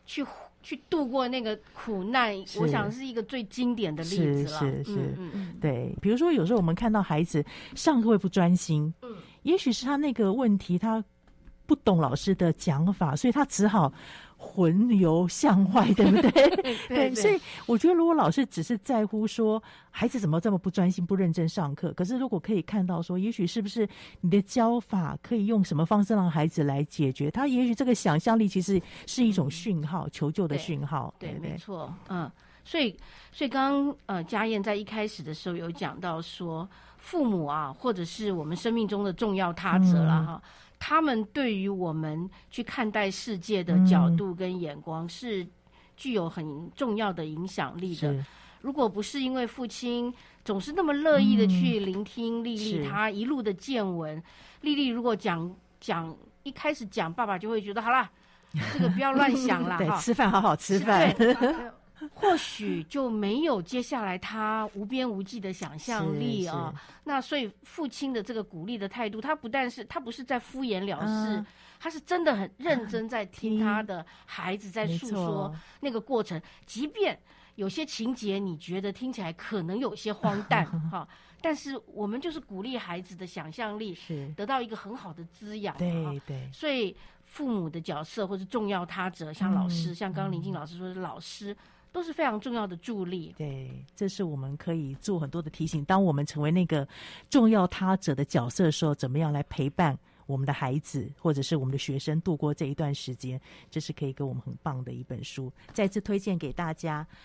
[0.06, 0.26] 去
[0.64, 4.60] 去度过那个苦难，我想是一个最经典的例子了。
[4.60, 5.94] 是是是，嗯嗯，对。
[6.02, 7.44] 比如说，有时候我们看到孩子
[7.76, 11.04] 上课会不专心，嗯，也许是他那个问题，他
[11.68, 13.94] 不懂老师的讲法， 所以他只好。
[14.40, 16.78] 魂游向外，对不 对？
[16.88, 23.90] 对，所以我觉得，如果老师只是在乎说孩子怎么这么不专心、不认真上课，可是如果可以看到说，也许是不是
[24.22, 27.32] 你的教法可以用什么方式让孩子来解决？
[27.32, 31.12] 他也许这个想象力其实是一种讯号，求救的讯号。
[31.18, 31.92] 对，没错。
[32.10, 32.32] 嗯，
[32.64, 32.96] 所以，
[33.32, 40.42] 所以刚刚呃，佳燕在一开始的时候有讲到说，父母啊，或者是我们生命中的重要他者了哈。
[40.44, 45.46] 嗯他们对于我们去看待世界的角度跟眼光是
[45.96, 48.12] 具有很重要的影响力的。
[48.12, 48.26] 嗯、
[48.62, 50.14] 如果不是因为父亲
[50.46, 54.22] 总是那么乐意的去聆听丽丽她一路的见闻，
[54.62, 58.10] 丽丽如果讲讲一开始讲，爸爸就会觉得好啦，
[58.74, 61.14] 这个不要乱想了， 对，吃饭好好吃饭。
[62.14, 66.74] 或许就没有接下来他无边无际的想象力啊。
[67.04, 71.46] 那所以父亲的这个鼓励的态度，他不但是他不是在敷衍了事，嗯、
[71.80, 76.40] 他是真的很认真在听他的孩子在诉说那个过程。
[76.66, 77.18] 即便
[77.56, 81.08] 有些情节你觉得听起来可能有些荒诞 哈，
[81.42, 85.76] 但是我们就是鼓励孩子的想象力是，得到一个很好的滋养。
[85.78, 86.48] 对对。
[86.54, 86.96] 所以
[87.26, 91.58] 父母的角色或是重要他者，像老师，嗯、像刚刚林静老师说的老师。
[91.92, 93.34] 都是非常重要的助力。
[93.38, 95.84] 对，这是我们可以做很多的提醒。
[95.86, 96.88] 当我们成为那个
[97.30, 103.40] 重要他者的角色的时候，怎么样来陪伴我们的孩子或者是我们的学生度过这一段时间？
[103.72, 105.52] 这是可以给我们很棒的一本书。
[105.74, 107.06] 再次推荐给大家，《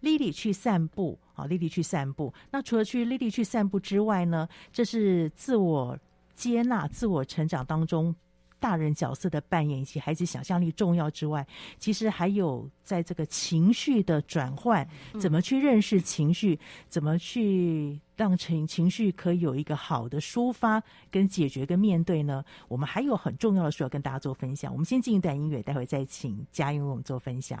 [0.00, 2.32] 丽丽去散步》啊，《丽丽去散步》。
[2.50, 5.98] 那除了去丽丽去散步之外呢，这是自我
[6.34, 8.14] 接纳、自我成长当中。
[8.64, 11.46] 大人角色的扮演以及孩子想象力重要之外，
[11.78, 14.88] 其实还有在这个情绪的转换，
[15.20, 16.58] 怎么去认识情绪，
[16.88, 22.42] 怎么去让情情绪可以有一个好的抒发、跟解决、跟面对呢？
[22.66, 24.72] 我们还有很重要的事要跟大家做分享。
[24.72, 27.60] 我们先进一段音乐，待会再请嘉音为我们做分享。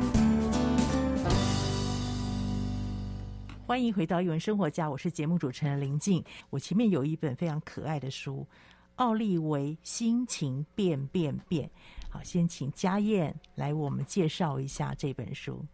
[3.71, 6.21] 欢迎回到《语文生活家》，我是节目主持人林静。
[6.49, 8.45] 我前面有一本非常可爱的书，
[8.95, 11.65] 《奥利维心情变变变》。
[12.09, 15.65] 好，先请佳燕来我们介绍一下这本书。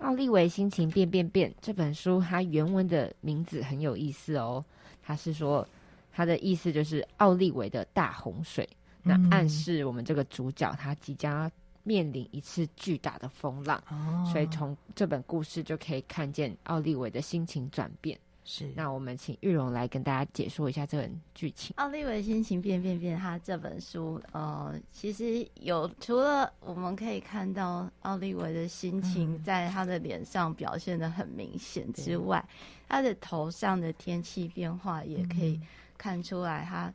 [0.04, 4.62] 《奥利维心情变变变》这本书，它原文的名字很有意思哦。
[5.02, 5.66] 它是说，
[6.12, 8.68] 它的意思就是奥利维的大洪水，
[9.02, 11.50] 那暗示我们这个主角他即将。
[11.82, 18.18] 面临一次巨大的风浪，哦、所以从这本故事就可以看见奥利维的心情转变。
[18.44, 21.72] 是，那我们请玉荣来跟大家解说一下这本剧情。
[21.76, 32.58] 奥利维心情变变变，他这本书，呃，其实有除了我们可以看到奥利维的心情在他的脸上表现的很明显之外，嗯、
[32.88, 35.60] 他的头上的天气变化也可以
[35.96, 36.88] 看出来他。
[36.88, 36.94] 嗯，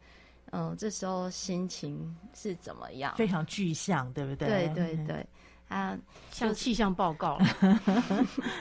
[0.78, 3.14] 这时候心情是怎么样？
[3.16, 4.48] 非常具象，对不对？
[4.48, 5.28] 对对对，
[5.68, 5.98] 啊，
[6.32, 7.40] 像气象报告。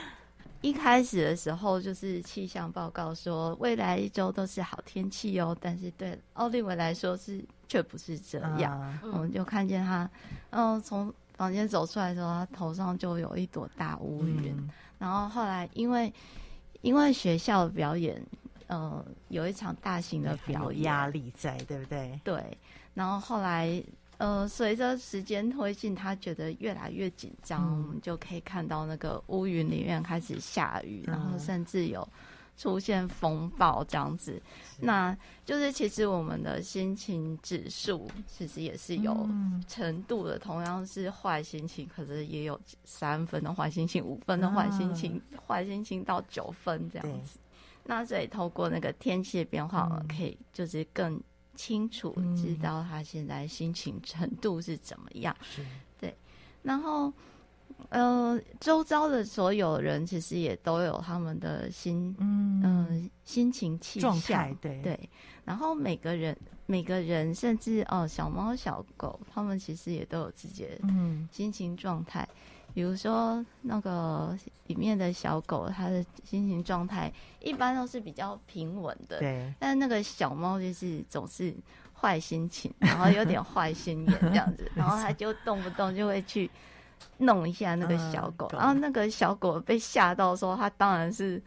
[0.61, 8.81] 一开始的时候就是气象报告说未来一周都是好天气哦，但是对奥利维来说是却不是这样。
[8.81, 10.09] 啊、我们就看见他，
[10.49, 14.51] 嗯，从房间走出来的时候，他头上就有一朵大乌云。
[14.57, 16.11] 嗯、然后后来因为
[16.81, 18.21] 因为学校表演。
[18.67, 22.19] 呃，有一场大型的表演，压力在，对不对？
[22.23, 22.57] 对。
[22.93, 23.81] 然后后来，
[24.17, 32.07] 呃，随着时间推进，他觉得越来越紧张，嗯、我们就可以看到那个乌云里面开始下雨，嗯、然后甚至有
[32.57, 34.41] 出现风暴这样子。
[34.79, 35.15] 那
[35.45, 39.29] 就是其实我们的心情指数其实也是有
[39.67, 47.37] 程度的，嗯、同样是坏心情，可是也有三分的坏心情，五分的坏心情，坏、嗯、心情到九分这样子。
[47.87, 51.19] 那所以透过那个天气的变化，我们可以就是更
[51.55, 55.35] 清楚知道他现在心情程度是怎么样。
[55.41, 55.65] 是，
[55.97, 56.13] 对。
[56.61, 57.11] 然后，
[57.89, 65.09] 呃，周遭的所有人其实也都有他们的心，嗯、呃，心情气象，状态，对对。
[65.45, 70.77] 然后每个人，每个人，甚至哦，小猫小狗，他们其实也都有自己的
[71.31, 72.27] 心情状态。
[72.73, 74.37] 比如说那个
[74.67, 79.19] 里面的小狗，它的心情状态一般都是比较平稳的。
[79.19, 79.53] 对。
[79.59, 81.53] 但那个小猫就是总是
[81.93, 86.49] 坏心情，然后有点坏心眼这样子， 然后它就动不动就会去
[87.17, 91.41] 弄一下那个小狗，然后那个小狗被吓到的时候，它当然是。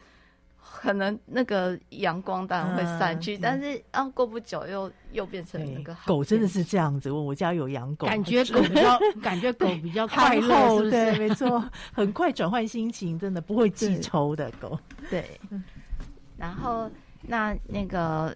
[0.63, 7.11] 可能那个阳光当然会散去，嗯、但是啊，过不久又又变成那个狗，真的是这样子。
[7.11, 10.91] 问我家有养狗，感觉狗比较 感觉狗比较快乐，是不是？
[10.91, 14.79] 对，没错，很快转换心情，真的不会记仇的狗。
[15.11, 15.39] 对，
[16.39, 16.91] 然后
[17.23, 18.35] 那那个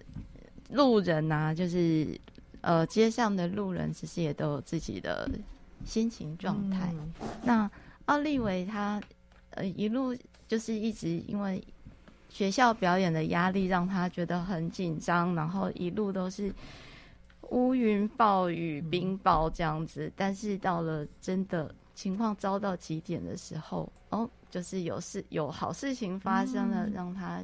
[0.70, 2.18] 路人啊，就是
[2.60, 5.30] 呃街上的路人，其实也都有自己的
[5.84, 6.92] 心情状态。
[6.92, 7.12] 嗯、
[7.42, 7.70] 那
[8.06, 9.00] 奥利维他
[9.50, 10.14] 呃一路
[10.46, 11.62] 就是一直因为。
[12.34, 16.52] 学校表演的压力让他觉得很紧张，然后一路都是
[17.50, 20.12] 乌云、暴雨、冰雹这样子。
[20.16, 27.40] 但是到了真的情况糟到极点的时候，哦，就是有事有好事情发生了，让他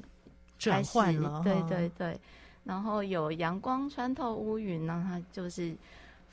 [0.58, 1.40] 转换了。
[1.44, 2.20] 对对对，
[2.64, 5.72] 然后有阳光穿透乌云，让他就是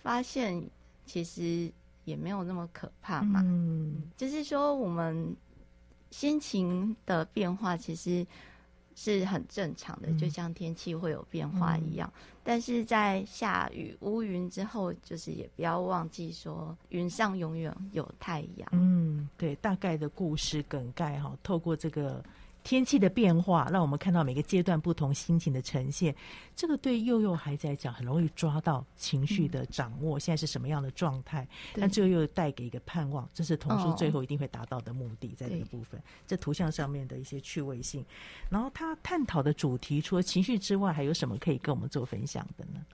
[0.02, 0.60] 发现
[1.06, 1.72] 其实
[2.06, 3.40] 也没有那么可怕嘛。
[3.46, 5.36] 嗯，就是说我们。
[6.12, 8.26] 心情的变化其实
[8.96, 12.12] 是很正常的，嗯、就像天气会有变化一样。
[12.16, 18.70] 嗯、但是在下雨乌云之后，就是也不要忘记说，云上永远有太阳。
[18.72, 22.24] 嗯，对，大概的故事梗概哈，透过这个。
[22.68, 26.14] 天气的变化，让我们看到每个阶段不同心情的呈现。
[26.54, 31.48] 这个对幼幼孩子来讲，很容易抓到情绪的掌握，嗯、现在是什么样的状态？
[31.74, 35.98] 对但这个又带给一个盼望，这是童书最后一定会达到的目的，哦、在这个部分。
[36.28, 38.04] 这图像上面的一些趣味性，
[38.50, 42.86] 然后他探讨的主题，除了情绪之外，还有什么可以跟我们做分享的呢？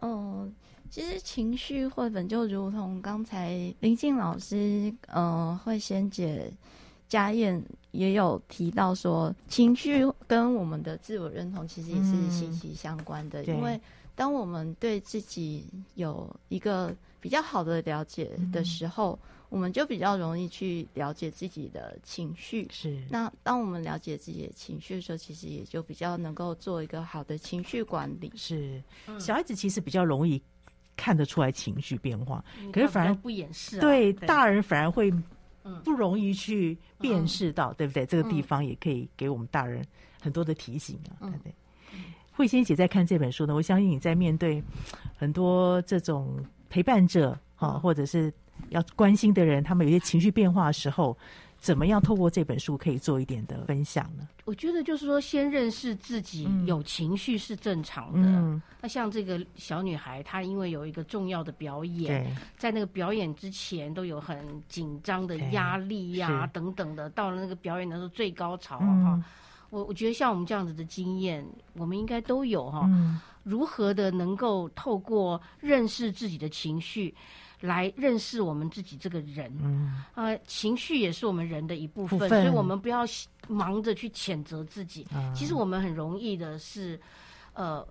[0.00, 0.50] 哦，
[0.90, 6.52] 其实情绪绘本就如同刚才林静老师，呃，会先解。
[7.12, 13.78] 佳燕也有提到说，情绪跟我们的自我认同其实也是息息相关的，嗯、因为
[14.14, 16.90] 当我们对自己有一个
[17.20, 22.66] 比较好的了解的时候，嗯、我们就比较容易去了解自己的情绪。
[22.70, 23.02] 是。
[23.10, 28.32] 那当我们了解自己的情绪的时候，其实也就比较能够做一个好的情绪管理。
[28.34, 28.82] 是。
[29.18, 30.40] 小孩子其实比较容易
[30.96, 33.80] 看得出来情绪变化，嗯、可是反而不掩饰、啊。
[33.82, 35.12] 对，大人反而会
[35.84, 38.06] 不容易去辨识到，嗯、对不对？
[38.06, 39.84] 这个地方也可以给我们大人
[40.20, 41.54] 很多的提醒啊，对不对？
[42.32, 44.62] 慧仙姐在看这本书呢，我相信你在面对
[45.16, 48.32] 很多这种陪伴者啊，或者是
[48.70, 51.16] 要关心的人，他们有些情绪变化的时候，
[51.62, 54.28] 怎么样透过这本书可以做一点的分享呢？
[54.44, 58.28] 我觉得就是说，先认识自己有情绪是正常的。
[58.28, 68.84] 嗯，那像这个小女孩，她因为有一个重要的表演，在那个表演之前都有很紧张的压力呀、啊、等等的，到了那个表演的时候最高潮哈。
[68.86, 69.24] 嗯
[69.70, 71.42] 我我觉得像我们这样子的经验，
[71.72, 72.82] 我们应该都有哈。
[72.88, 77.14] 嗯，如何的能够透过认识自己的情绪，
[77.62, 79.50] 来认识我们自己这个人？
[79.62, 83.04] 嗯，呃，情绪也是我们人的一部分，部分所以我们不要
[83.48, 85.06] 忙着去谴责自己。
[85.14, 87.00] 嗯，其实我们很容易的是，
[87.54, 87.82] 呃，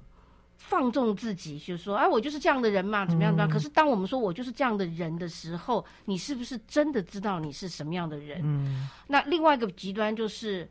[0.58, 3.50] 放纵自己，就是说，哎，我就是这样的人嘛，怎么样怎么样。
[3.50, 8.42] 嗯，可是当我们说我就是这样的人的时候，你是不是真的知道你是什么样的人？
[8.44, 10.70] 嗯，那另外一个极端就是。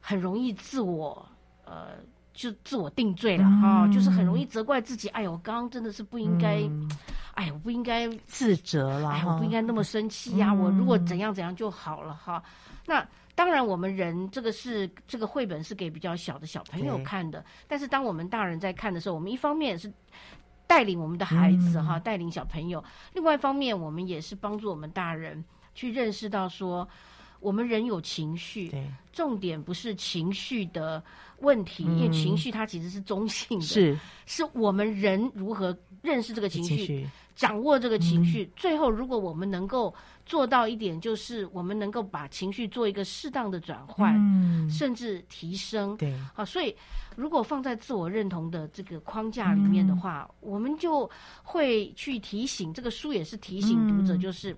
[0.00, 1.28] 很容易自我，
[1.64, 1.88] 呃，
[2.32, 5.08] 就自我定罪了哈、嗯哦，就是很容易责怪自己。
[5.08, 6.88] 哎呦，我刚刚真的是不应该，嗯、
[7.38, 10.50] 哎，我不应该自责了，哎，我不应该那么生气呀、啊。
[10.54, 12.42] 嗯、我如果怎样怎样就好了哈。
[12.84, 19.92] 那当然，我们人这个是这个绘本是给比较小的小朋友看的，但是当我们大人在看的时候，我们一方面是
[20.66, 22.82] 带领我们的孩子哈，带领小朋友；
[23.14, 25.44] 另外一方面，我们也是帮助我们大人
[25.76, 26.88] 去认识到说。
[27.40, 31.00] 我们人有情绪，对，重点不是情绪的
[31.38, 37.08] 问题，嗯、因为情绪它其实是中性的，是是我们人如何认识这个情绪
[37.38, 38.42] 掌握这个情绪。
[38.42, 39.94] 嗯、最后，如果我们能够
[40.26, 45.96] 做到一点，就是我们能够把情绪做一个适当的转换，嗯、甚至提升。
[45.96, 46.74] 对，好，所以
[47.14, 51.08] 如果放在自我认同的这个框架里面的话，嗯、我们就
[51.44, 52.74] 会去提醒。
[52.74, 54.52] 这个书也是提醒读者，就是。
[54.52, 54.56] 嗯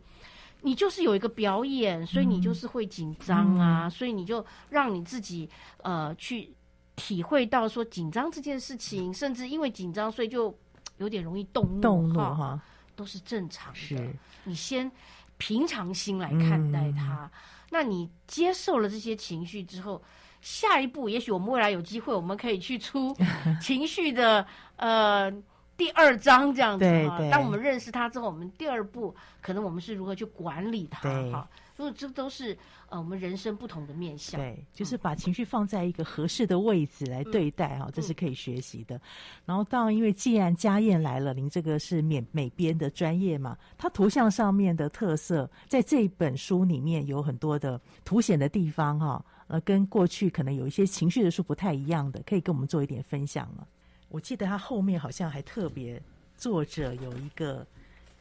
[0.62, 6.52] 你就是有一个表演，所以你就是会紧张啊，嗯、所以你就让你自己呃去
[6.96, 10.54] 体会到说紧张这件事情，甚至因为紧张，所以就
[11.00, 12.60] 有点容易动怒，动怒哈，
[12.94, 14.14] 都是正常的。
[14.44, 14.90] 你先
[15.36, 17.30] 平常心来看待它，嗯、
[17.70, 20.00] 那你接受了这些情绪之后，
[20.40, 23.16] 下一步也许我们未来有机会，我们可以去出
[23.60, 24.46] 情绪的
[24.76, 25.32] 呃。
[25.76, 31.00] 第二章这样子哈，当我们认识它之后，我们第二步可能我们是如何去管理它
[31.32, 31.48] 哈。
[31.80, 32.56] 因为这都是
[32.90, 34.38] 呃我们人生不同的面向。
[34.38, 38.96] 对，就是把情绪放在一个合适的位置来对待哈，嗯、这是可以学习的。
[38.96, 39.00] 嗯、
[39.46, 53.66] 然后当然，因为既然家燕来了，您这个是美美编的专业嘛，它图像上面的特色，在这本书里面有很多的凸显的地方哈，呃，跟过去可能有一些情绪的书不太一样的，可以跟我们做一点分享吗？
[54.08, 56.02] 我记得他后面好像还特别，
[56.36, 57.66] 作者有一个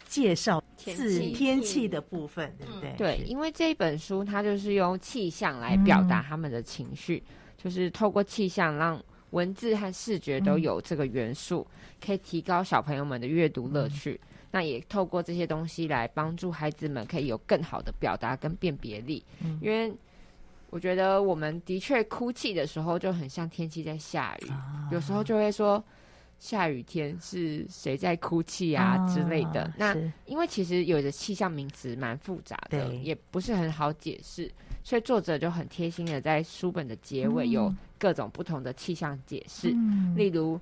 [0.10, 2.94] 介绍自天气的部分，对不对？
[2.98, 9.00] 对，因为这一本书它就是用气象来表达他们的情绪，嗯、就是透过气象让
[9.30, 14.20] 文字和视觉都有这个元素，嗯、可以提高小朋友们的阅读乐趣。
[14.24, 19.94] 嗯、那也透过这些东西来帮助孩子们可以有更好的表达跟辨别力，嗯、因为。
[20.72, 25.84] 我觉得我们的确哭泣的时候就很像天气在下雨，啊、有时候就会说
[26.40, 29.64] 下雨天是谁在哭泣啊之类的。
[29.64, 34.50] 啊、那因为其实有的气象名词蛮复杂的，也不是很好解释，
[34.84, 39.72] 所以作者就很贴心的在书本的结尾有各种不同的气象解释。
[39.74, 40.60] 嗯、例如，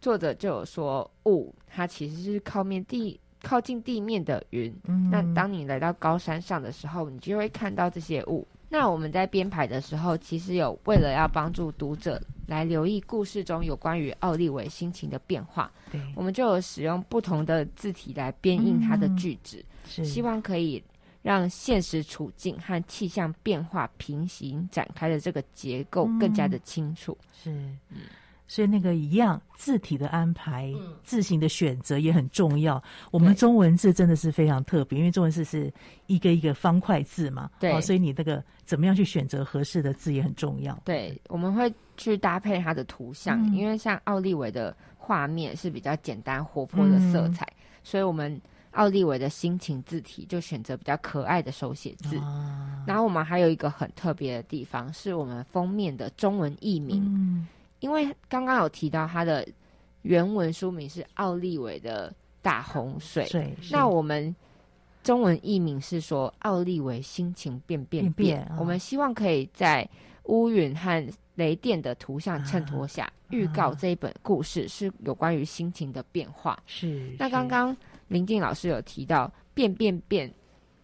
[0.00, 4.72] 作者就有说雾，它其实是靠面地靠近地面的云。
[4.86, 8.46] 嗯、那当你来到高山上的时候，你就会看到这些雾。
[8.68, 20.82] 那我们在编排的时候，其实有为了要帮助读者来留意故事中有关于奥利维心情的变化，对，我们就有使用不同的字体来编印他的句子，嗯、是希望可以
[21.22, 27.16] 让现实处境和气象变化平行展开的这个结构更加的清楚。
[27.20, 27.50] 嗯、是，
[27.90, 28.00] 嗯。
[28.46, 32.80] 所以那个一样字体的安排，嗯、字形的选择也很重要。
[33.10, 35.72] 我们中文字真的是非常特别，因为中文字是
[36.08, 40.78] 一个一个方块字嘛，对、哦，所以你那个怎么样去选择合适的字也很重要。
[40.84, 48.40] 对，我们会去搭配它的图像，嗯、因为像奥利维的画面是比较简单活泼的色彩，嗯、所以我们
[48.72, 52.18] 奥利维的心情字体就选择比较可爱的手写字。
[52.18, 57.02] 啊、然后我们还有一个很特别的地方，是我们封面的中文译名。
[57.04, 57.46] 嗯
[57.80, 59.46] 因为刚刚有提到它的
[60.02, 62.08] 原文书名是奥利维的
[62.40, 64.34] 《大洪水》，对，那我们
[65.02, 67.84] 中文译名是说奥利维心情变。
[67.84, 69.86] 变变我们希望可以在
[70.24, 76.58] 乌云和雷电的图像衬托下，预、啊、告这一本故事是有关于心情的变化。
[76.66, 77.14] 是。
[77.18, 77.76] 那刚刚
[78.08, 80.32] 林静老师有提到变变变。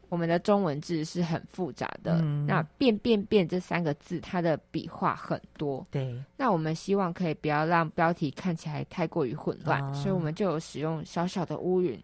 [0.08, 5.86] 我们的中文字是很复杂的，嗯、那“变变变”这三个字，它的笔画很多。
[5.88, 11.96] 对，那我们希望可以不要让标题看起来太过于混乱，哦、所以我们就有使用小小的乌云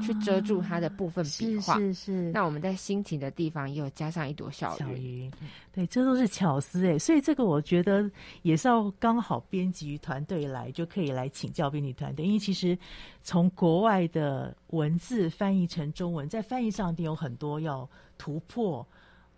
[0.00, 1.78] 去遮住它的部分笔画。
[1.78, 2.32] 是是是。
[2.32, 5.30] 那我们在心情的地方也有加上一朵小云。
[5.72, 8.10] 对，这都是巧思哎，所以这个我觉得
[8.42, 12.78] 也是要刚好编辑团队来就可以来请教编辑团队，因为其实
[13.22, 17.46] 从国外的文字翻译成中文，在翻译上一定有很多。
[17.46, 17.88] 多要
[18.18, 18.84] 突破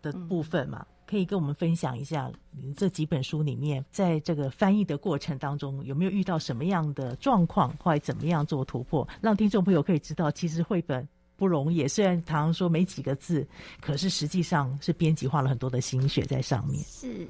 [0.01, 2.31] 的部分嘛，可以跟我们分享一下，
[2.77, 11.89] 这几本书里面，在这个翻译的过程当中，有没有遇到什么样的状况，或者怎么样做突破，让听众朋友可以知道，其实绘本不容易。
[11.89, 13.47] 虽然常常说没几个字，
[13.81, 16.85] 可是实际上是编辑花了很多的心血在上面。
[16.85, 17.27] 是，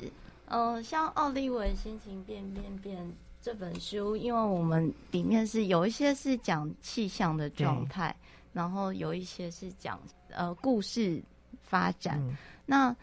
[0.46, 8.14] 呃，像奥利文心情变变变这本书，因为我们里面是有一些是讲气象的状态。
[8.50, 10.00] 然后有一些是讲
[10.30, 11.22] 呃故事
[11.62, 12.96] 发展，嗯、那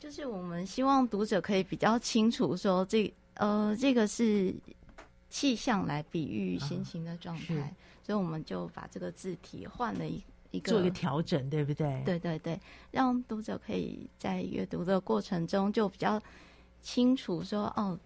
[0.00, 4.52] 就是我们希望读者可以比较清楚说这呃这个是
[5.28, 7.70] 气象来比喻心情的状态，啊、
[8.02, 10.20] 所以我们就把这个字体换了一
[10.52, 12.02] 一个做一个调整，对不对？
[12.04, 12.58] 对对对，
[12.90, 16.20] 让读者可以在阅读的过程中就比较
[16.80, 17.96] 清楚说哦。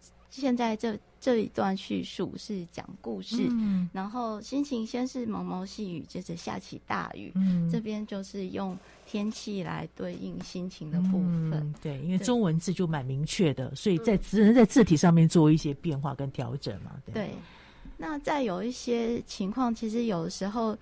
[0.41, 7.30] 现在这这一段叙述是讲故事，嗯、然后心情先是毛毛细雨，接着下起大雨。
[7.37, 8.76] 嗯、这边就是用
[9.07, 11.53] 天气来对应心情的部分。
[11.53, 16.91] 嗯、对，因为中文字就蛮明确的，所以在只能在字体上面做一些变化跟调整嘛。
[17.07, 17.30] 对，对，
[17.97, 20.72] 那在有一些情况，其实有的时候，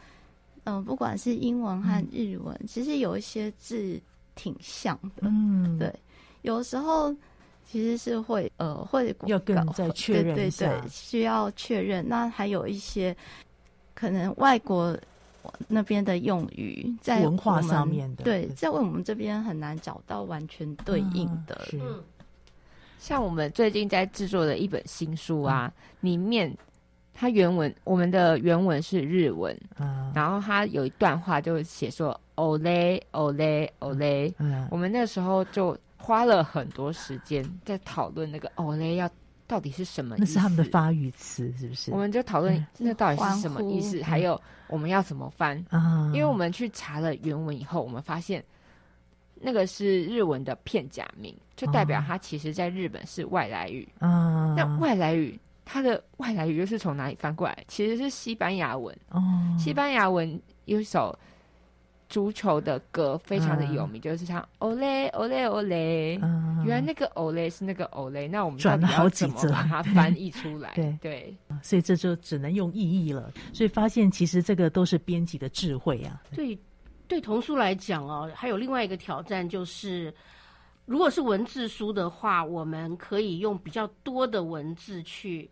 [0.65, 4.01] 嗯、呃，不管是英文和日文，嗯、其实有一些字
[4.35, 5.23] 挺像的。
[5.29, 5.95] 嗯，对，
[6.41, 7.15] 有的时候。
[7.65, 12.07] 其实是会呃会要更再确认一下，对对对，需要确认。
[12.07, 13.17] 那还有一些
[13.95, 14.95] 可能外国
[15.69, 21.55] 那边的用语在文化上面的，对，在我们这边很难找到完全对应的。
[21.55, 21.81] 啊、是，
[22.99, 26.55] 像我们最近在制作的一本新书啊，嗯、里面
[27.15, 35.75] 它原文我们的原文是日文，啊、然后它有一段话就写说 “ole ole ole”，嗯，我们那时候就。
[36.03, 39.09] 花了很多时间在讨论那个 “ole” 要
[39.47, 40.25] 到底是什么意思？
[40.25, 41.93] 那是他们的发语词，是不是？
[41.93, 45.65] 我们就讨论那到底是什么意思，嗯、还有我们要怎么翻？
[45.71, 48.43] 嗯、因为我们去查了原文以后，我们发现
[49.37, 53.89] 那个是日文的片假名，就代表它其实在日本是外来语。
[54.01, 57.65] 啊，那外来语它的外来语又是从哪里翻过来？
[57.69, 58.93] 其实是西班牙文。
[59.11, 59.23] 哦，
[59.57, 61.17] 西班牙文有一首。
[62.13, 66.21] 足球的歌非常的有名，嗯、就是唱 “ole ole ole”。
[66.63, 70.73] 原来那个 “ole” 是那个 “ole”，那我们转了好几折把它翻译出来。
[70.77, 73.33] 对对，所以这就只能用意义了。
[73.55, 76.23] 所以发现其实这个都是编辑的智慧啊。
[76.37, 76.59] 对，
[77.09, 80.13] 对童书来讲哦，还有另外一个挑战就是，
[80.85, 85.51] 如果是文字书的话，我们可以用比较多的文字去。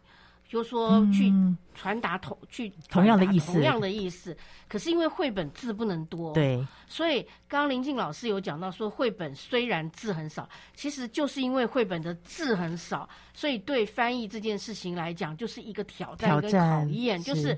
[0.50, 1.32] 就是说去
[1.76, 4.36] 传达同去同样的意思，同样的意思。
[4.68, 17.22] 可是因为绘本字不能多，对，所以刚刚林静老师有讲到说，绘本虽然字很少，其实就是因为绘本的字很少，所以对翻译这件事情来讲，就是一个挑战跟考验。
[17.22, 17.56] 就是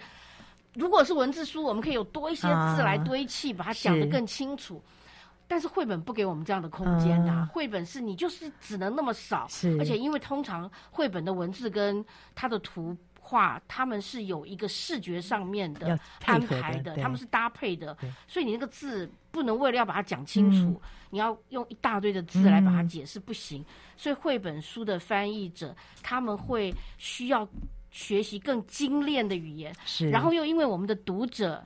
[0.74, 4.82] 如果是文字书，我们可以有多一些字来堆砌，啊、把它讲得更清楚。
[5.53, 9.76] 但是绘本不给我们这样的空间呐、啊，绘、嗯、本是你就是只能那么少，是。
[9.78, 12.03] 而且因为通常绘本的文字跟
[12.34, 17.94] 它的图画，他们是有一个视觉上面的安排的，他们是搭配的，
[18.26, 20.80] 所以你那个字不能为了要把它讲清楚，嗯、
[21.11, 23.66] 你要用一大堆的字来把它解释不行，嗯、
[23.98, 27.46] 所以绘本书的翻译者他们会需要
[27.90, 30.09] 学习更精炼的语言，是。
[30.09, 31.62] 然后又因为我们的读者。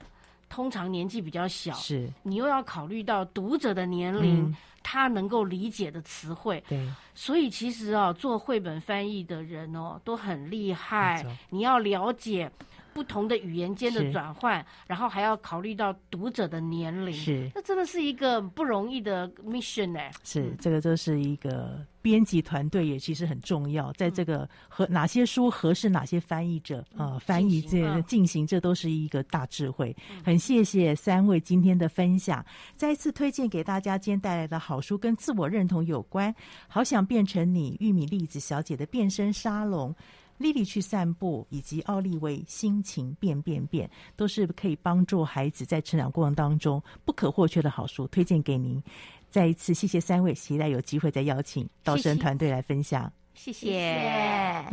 [0.49, 2.09] 通常年纪比较小，是。
[2.23, 12.51] 你又要考虑到读者的年龄，嗯、他能够理解的词汇，对，所以其实啊，做绘本翻译的人哦都很厉害，你要了解。
[12.97, 19.99] 不同的语言间的转换，然后还要考虑到读者的年龄，是，那真的是一个不容易的 mission 呢。
[20.23, 29.95] 是，这个就是一个编辑团队也其实很重要，在这个和哪些书合适哪些翻译者啊、翻译这进行，这都是一个大智慧。
[30.09, 32.43] 嗯、很谢谢三位今天的分享，
[32.75, 36.33] 再一次推荐给大家今天带来的好书，跟自我认同有关。
[36.67, 39.93] 好想变成你，玉米粒子小姐的变身沙龙。
[40.37, 48.81] 莉莉去散步，以及奥利维心情变变变，都是可以帮助孩子在成长过程当中不可或缺的好书，推荐给您。
[49.29, 53.03] 再一次谢谢三位，期待有机会再邀请道生团队来分享。
[53.03, 53.26] 谢谢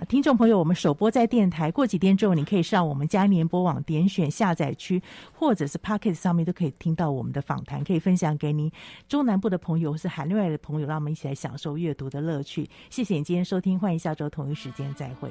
[0.08, 5.02] 听众朋友，我们首播在电台，过几天之后，你可以上我们嘉联播网点选下载区，
[5.32, 8.72] 或者是 Podcast 上面都可以听到我们的访谈，可以分享给您
[9.06, 12.68] 中南部的朋友或是海内外的朋友，让我们一起来享受阅读的乐趣。
[12.88, 15.30] 谢谢你今天收听，欢迎下周同一时间再会。